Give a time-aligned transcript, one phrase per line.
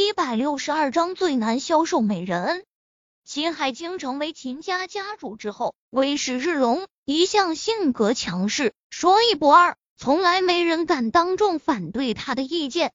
[0.00, 2.64] 一百六十二章最难销售美人。
[3.26, 12.92] 秦海清成为秦家家主之后，威势日隆，一向性格强势，说一不二，从来没人敢当众反对他的意见。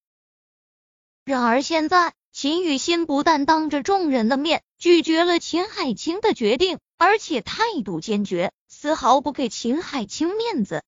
[1.26, 10.84] 然而现在，秦雨欣不但当着众人的面拒绝了秦海清的决定，而且态度坚决，丝毫不给秦海清面子。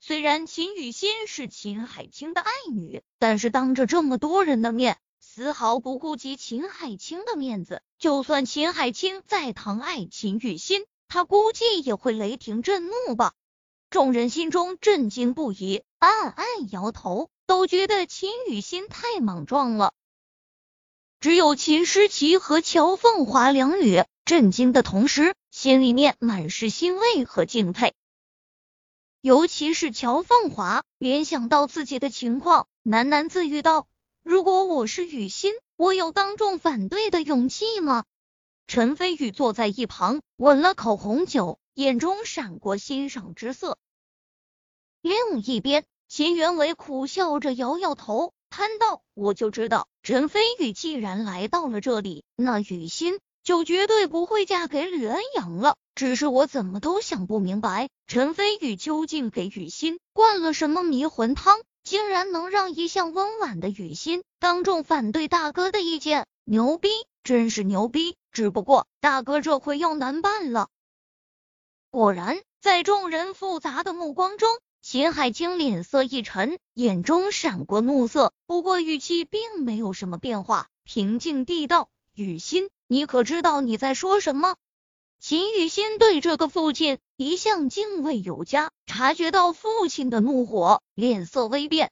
[0.00, 7.82] 虽然秦雨欣是秦海清的爱女，但是当着这么多人的面，丝毫不顾及秦海清的面子。
[7.98, 13.34] 就算秦海清再疼爱秦雨欣，他估计也会雷霆震怒吧。
[13.90, 19.92] 众人心中震惊不已，暗暗摇头，都觉得秦雨欣太莽撞了。
[21.20, 27.94] 只有秦诗琪和乔凤华两女震惊的同时，心里面满是欣慰和敬佩。
[29.20, 33.88] 尤其是乔凤华联想到自己的情况，喃喃自语道
[34.22, 38.04] ：“如果我是雨欣，我有当众反对的勇气吗？”
[38.68, 43.76] 陈飞宇坐在一旁，吻了口红酒，眼中闪过欣赏之色。
[45.00, 66.28] 另一边，秦元伟苦笑着摇摇头，叹道：“我就知道，陈飞宇既然来到了这里，那雨欣就绝对不会嫁给吕恩阳了。”只是我怎么都想不明白，陈飞宇究竟给雨欣灌了什么迷魂汤，竟然能让一向温婉的雨欣当众反对大哥的意见？
[66.44, 66.88] 牛逼，
[67.24, 68.14] 真是牛逼！
[68.30, 70.68] 只不过大哥这回要难办了。
[71.90, 74.48] 果然，在众人复杂的目光中，
[74.80, 84.54] 秦海清脸色一沉，眼中闪过怒色，不过语气并没有什么变化，平静地道：“雨欣，你可知道你在说什么？”
[85.20, 91.90] 秦雨欣对这个父亲一向敬畏有加，察觉到父亲的怒火，脸色微变。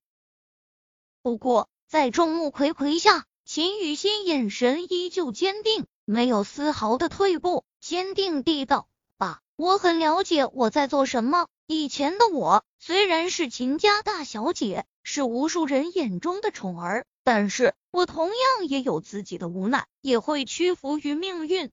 [1.22, 8.86] 不过在众目睽睽下，秦雨欣眼神依旧坚定，没有丝毫的退步，坚定地道
[9.18, 11.48] ：“爸，我很了解我在做什么。
[11.66, 21.72] 以前的我虽然是秦家大小姐，是无数人眼中的宠儿，但是我同样也有自己的无奈，也会屈服于命运。”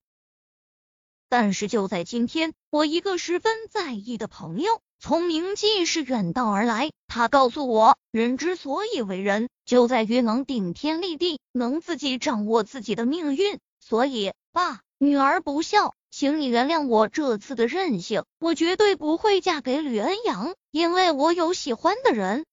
[1.36, 6.92] 但是就在今天，我一个十分在意的朋友从明记市远道而来。
[7.08, 13.58] 他告诉我，人之所以为人，就在于能顶天立地，能自己掌握自己的命运。
[13.80, 18.22] 所以，爸，女儿不孝，请你原谅我这次的任性。
[18.38, 22.44] 我绝对不会嫁给吕恩阳，因为我有喜欢的人。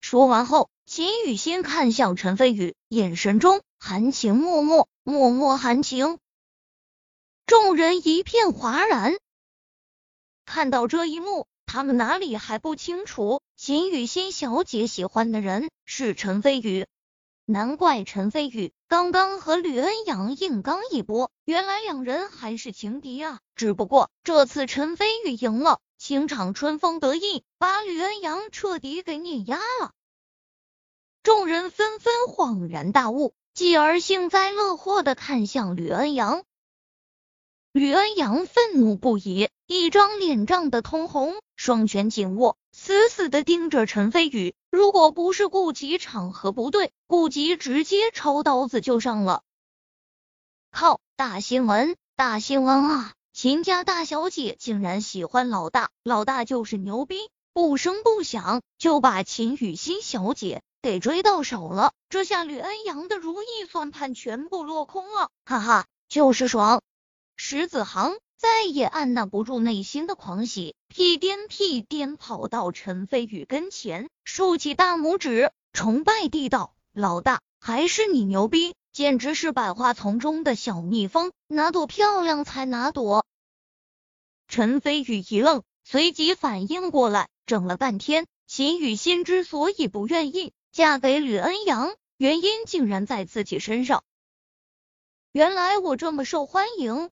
[0.00, 6.18] 说完后，秦雨欣看向陈飞宇，眼神中含情脉脉，脉脉含情。
[7.46, 9.14] 众人一片哗然，
[10.44, 16.88] 看到这一幕，他们哪里还不清楚秦雨欣小姐喜欢的人是陈飞宇？
[17.44, 23.38] 难怪陈飞宇刚刚和吕恩阳硬刚一波，原来两人还是情敌啊！
[23.54, 29.92] 只不过这次陈飞宇赢了，情场春风得意，把吕恩阳彻底给碾压了。
[31.22, 36.42] 众人纷纷恍然大悟，继而幸灾乐祸的看向吕恩阳。
[37.76, 44.54] 吕恩阳愤怒不已，一张脸涨得通红，双拳紧握，死死的盯着陈飞宇。
[44.70, 49.42] 如果不是顾及场合不对，顾及直接抄刀子就上了。
[50.70, 51.00] 靠！
[51.16, 53.12] 大新闻，大新闻啊！
[53.34, 57.28] 秦家大小姐竟然喜欢老大，老大就是牛逼！
[57.52, 66.80] 不声不响就把秦雨欣小姐给追到手了，这下吕恩阳的如意算盘全部落空了，哈哈，就是爽！
[67.36, 83.26] 石子航再也按捺不住内心的狂喜，屁颠屁颠跑到陈飞宇跟前，竖起大拇指，崇拜地道：“老大，还是你牛逼，简直是百花丛中的小蜜蜂，哪朵漂亮采哪朵。”
[84.48, 94.02] 陈飞宇一愣，随即反应过来，整了半天，秦雨欣之所以不愿意嫁给吕恩阳，原因竟然在自己身上。
[95.32, 97.10] 原来我这么受欢迎。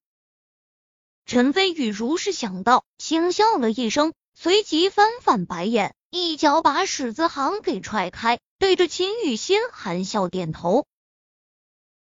[1.35, 10.87] 陈飞宇如是想到，轻笑了一声，随即翻翻白眼，一脚把史子航给踹开，对着秦雨欣含笑点头。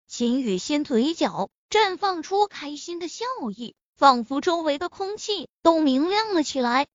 [0.06, 3.26] 秦雨欣嘴角绽放出开心的笑
[3.56, 6.86] 意，仿佛周围的空气都明亮了起来。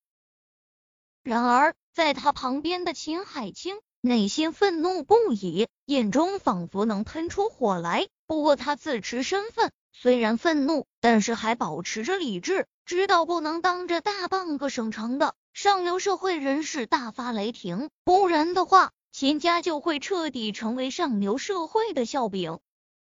[1.25, 8.07] 然而，在他旁边的秦海清内心愤怒不已，眼中仿佛能喷出火来。
[8.29, 9.73] 不过，他自持身份。
[9.93, 22.61] 虽然愤怒，但是还保持着理智，知道不能当着大半个省城的上流社会人士大发雷霆，不然的话，秦家就会彻底成为上流社会的笑柄。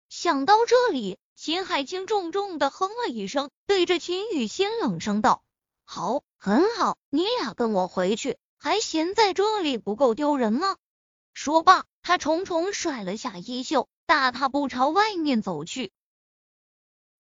[0.09, 5.45] 想到这里，秦海清重重的哼了一声，对着秦雨欣冷声道
[5.85, 10.77] ：“好，很好，你俩跟我回去，还嫌在这里不够丢人吗？”
[11.33, 15.93] 说罢，他重重甩了下衣袖，大踏步朝外面走去。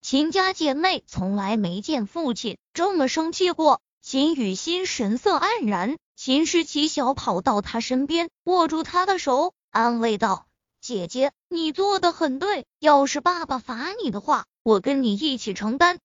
[0.02, 3.82] 秦家姐妹从来没见父亲这么生气过。
[4.00, 10.46] 秦雨欣神色黯然，秦诗琪小跑到她身边，握住她的手，安慰道
[10.80, 15.98] ：“姐姐，你做的很对，要是爸爸罚你的话，我跟你一起承担。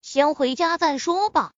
[0.00, 1.52] 先回家再说吧。”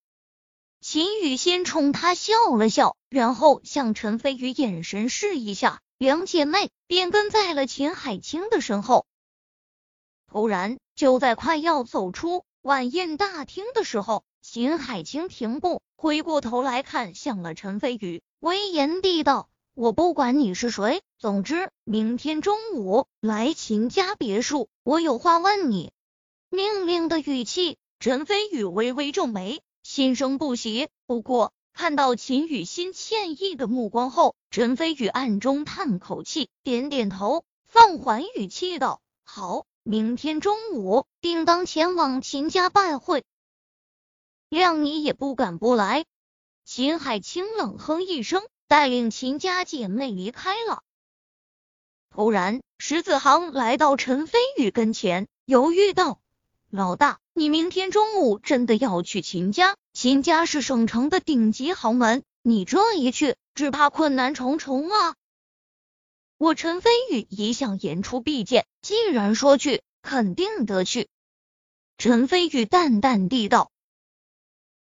[0.83, 9.07] 秦雨欣冲他笑了笑，然后向陈飞宇眼神示意下，两姐妹便跟在了秦海清的身后。
[10.37, 25.91] 突然，就在快要走出晚宴大厅的时候，秦海清停步，回过头来看向了陈飞宇，威严地道：“我不管你是谁，总之明天中午来秦家别墅，我有话问你。”
[26.53, 30.89] 命令的语气，陈飞宇微微皱眉，心生不喜。
[31.07, 43.23] 不过看到秦雨欣歉意的目光后，陈飞宇暗中叹口气，点点头，放缓语气道：“好。”明天中午，定当前往秦家拜会。
[44.51, 46.05] 谅你也不敢不来。
[46.65, 50.83] 秦海清冷哼一声，带领秦家姐妹离开了。
[52.11, 56.19] 突然，石子航来到陈飞宇跟前，犹豫道
[56.69, 59.77] ：“老大，你明天中午真的要去秦家？
[59.93, 65.15] 秦家是省城的顶级豪门，你这一去，只怕困难重重啊。”
[66.39, 71.09] 我陈飞宇一向言出必践，既然说去，肯定得去。
[71.97, 73.71] 陈飞宇淡淡地道：“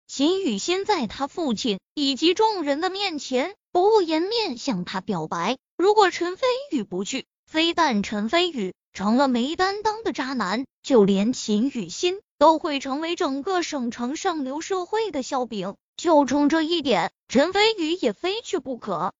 [0.08, 15.76] 秦雨欣在他父亲以及众人的面前不顾颜面向他表白，如果陈飞宇不去，非但陈飞宇成了没担当的渣男，就连秦雨欣都会成为整个省城上流社会的笑柄。
[15.96, 19.14] 就冲这一点，陈飞宇也非去不可。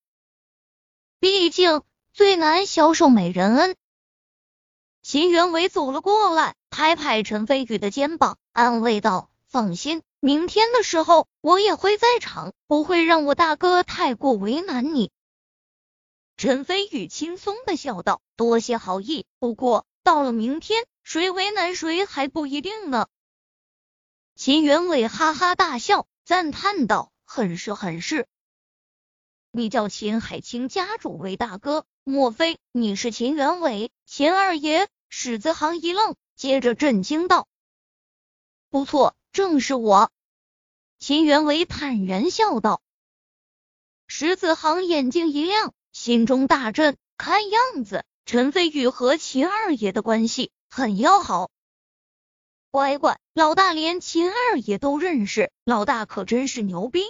[1.20, 1.82] 毕竟。”
[2.16, 3.76] 最难消受美人恩。
[5.02, 15.12] 秦元伟走了过来，拍拍陈飞宇的肩膀，安慰道：“放心，明天的时候我也会在场，不会让我大哥太过为难你。”
[16.38, 23.08] 陈飞宇轻松的笑道：“多谢好意，不过到了明天，谁为难谁还不一定呢。”
[24.36, 28.26] 秦元伟哈哈大笑，赞叹道：“很是很是。”
[29.52, 33.90] 你叫秦海清家主为大哥，莫非你是秦元伟？
[34.04, 37.48] 秦二爷史子航一愣，接着震惊道
[38.70, 40.12] ：“不错，正是我。”
[41.00, 42.80] 秦元伟坦然笑道。
[44.06, 51.50] 史子航眼睛一亮，心中大震，看样子陈飞宇和秦二爷的关系很要好。
[52.70, 57.02] 乖乖，老大连秦二爷都认识，老大可真是牛逼。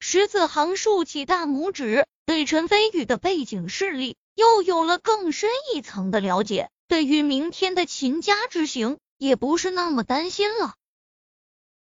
[0.00, 6.70] 石子航竖起大拇指，对陈飞宇的背景势力又有了更深一层的了解。
[6.88, 10.74] 对于明天的秦家之行，也不是那么担心了。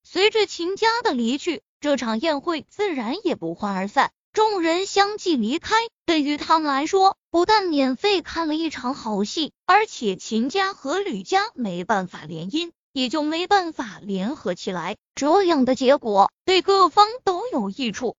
[0.02, 4.12] 随着秦家的离去，这场宴会自然也不欢而散。
[4.32, 5.74] 众人相继离开，
[6.06, 12.72] 对于他们来说，不但免费看了一场好戏，而且秦家和吕家没办法联姻。
[12.92, 18.14] 也就没办法联合起来，这样的结果对各方都有益处。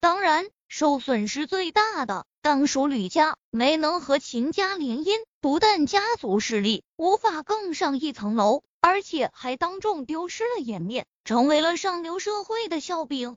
[0.00, 13.36] 当然，受损失最大的当属吕家，没能和秦家联姻，不但家族势力无法更上一层楼，而且还当众丢失了颜面，成为了上流社会的笑柄。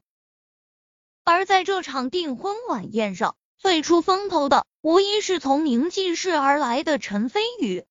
[1.24, 7.86] 而在这场订婚晚宴上，最出风头的无疑是从宁晋市而来的陈飞宇。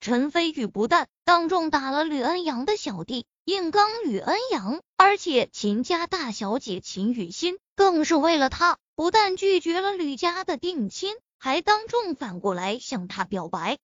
[0.00, 13.78] 陈飞宇不但当众打了吕恩阳的小弟，硬刚吕恩阳，而且秦家大小姐秦雨欣更是为了他，不但拒绝了吕家的定亲，还当众反过来向他表白。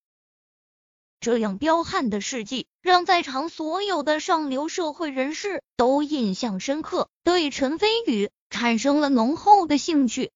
[1.21, 10.33] 这样彪悍的事迹，让在场所有的上流社会人士都印象深刻，对陈飞宇产生了浓厚的兴趣。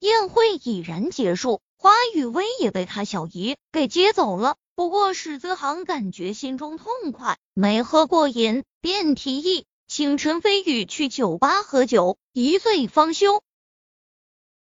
[0.00, 1.62] 宴会已然结束。
[1.78, 4.58] 华雨薇也被他小姨给接走了。
[4.74, 9.64] 不过史子航感觉心中痛快，没喝过瘾，便提议
[9.96, 13.42] 请陈飞宇去酒吧喝酒，一醉方休。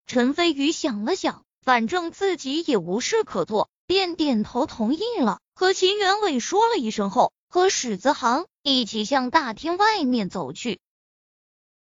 [0.05, 5.39] 陈飞宇想了想，反正自己也无事可做，便点头同意了。
[5.55, 10.81] 和秦元伟说了一声后，和史子航一起向大厅外面走去。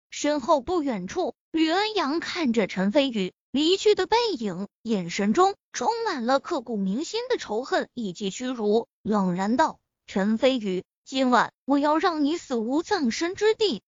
[0.09, 13.81] 身后不远处，吕恩阳看着陈飞宇离去的背影，眼神中充满了刻骨铭心的仇恨以及屈辱，冷然道：“陈飞宇，今晚我要让你死无葬身之地。”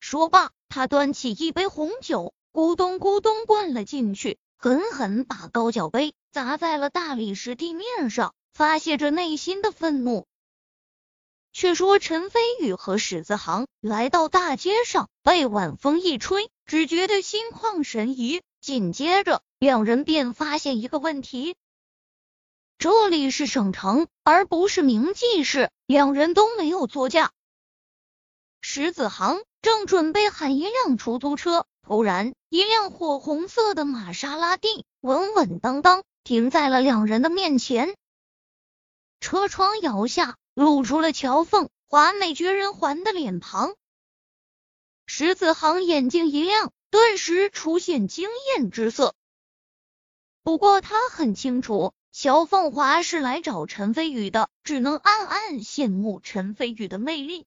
[0.00, 10.26] 说罢，他端起一杯红酒，咕咚咕咚灌了进去，狠狠把高脚杯砸在了大理石地面上，发泄着内心的愤怒。
[11.52, 18.40] 却说陈飞宇和史子航来到大街上，被晚风一吹，只觉得心旷神怡。
[18.62, 21.54] 紧接着，两人便发现一个问题：
[22.78, 25.70] 这里是省城，而不是明记市。
[25.92, 27.32] 两人都没有座驾。
[28.62, 37.94] 石子航正准备喊一辆出租车，突然，一辆火红色的玛莎拉蒂稳稳当当停在了两人的面前，
[39.20, 40.36] 车窗摇下。
[40.54, 43.74] 露出了乔凤华美绝人寰的脸庞，
[45.06, 49.14] 石子航眼睛一亮，顿时出现惊艳之色。
[50.42, 57.46] 不过他很清楚，乔凤华是来找陈飞宇的，只能暗暗羡慕陈飞宇的魅力。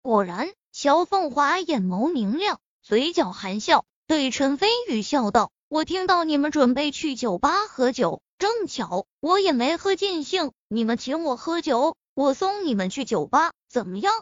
[0.00, 14.12] 果然，乔凤华眼眸明亮，嘴角含笑，对陈飞宇笑道：“我听到你们准备去酒吧喝酒。”正巧我也没喝尽兴，你们请我喝酒，我送你们去酒吧，怎么样？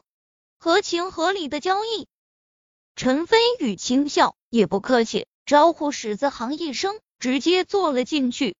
[0.59, 2.09] 合情合理的交易。
[2.97, 8.57] 陈飞宇轻笑，也不客气，招呼史子航一声，直接坐了进去。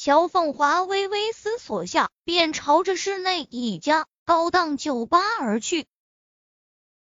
[0.00, 5.88] 乔凤华微微思索下，便朝着室内一家高档酒吧而去。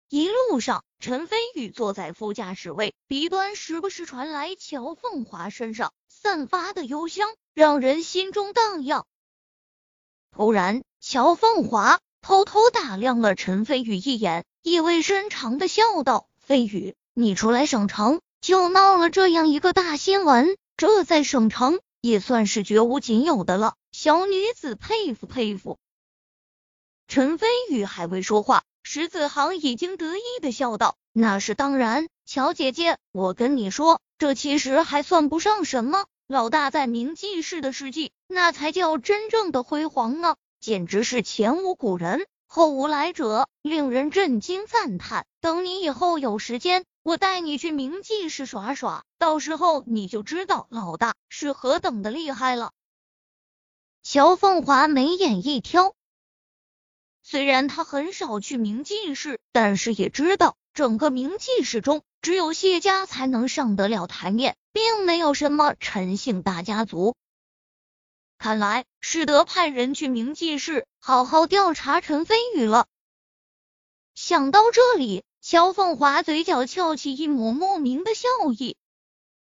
[0.09, 5.93] 一路上，陈飞宇坐在副驾驶位，鼻端时不时传来乔凤华身上。
[6.09, 9.05] 散发的幽香让人心中荡漾。
[10.35, 23.75] 突然，乔凤华偷偷打量了陈飞宇一眼，意味深长的笑道：“飞宇，你出来省城就闹了这样一个大新闻，这在省城也算是绝无仅有的了。
[23.91, 25.79] 小女子佩服佩服。”
[27.09, 45.25] 陈飞宇还未说话，石子航已经得意的笑道：“那是当然，乔姐姐，我跟你说，这其实还算不上什么。”老大在明记市的事迹，那才叫真正的辉煌呢，简直是前无古人后无来者，令人震惊赞叹。
[45.41, 52.73] 等你以后有时间，我带你去明记市耍耍，到时候你就知道老大是何等的厉害了。
[54.03, 55.95] 乔凤华眉眼一挑，
[57.23, 62.03] 虽然他很少去明记市，但是也知道整个明记市中。
[62.23, 67.15] 只有谢家才能上得了台面，并没有什么陈姓大家族。
[68.37, 72.89] 看来是得派人去明记市好好调查陈飞宇了。
[74.17, 78.27] 想到这里，肖凤华嘴角翘起一抹莫名的笑
[78.59, 78.77] 意。